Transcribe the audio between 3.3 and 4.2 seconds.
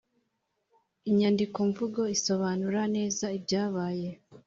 ibyabaye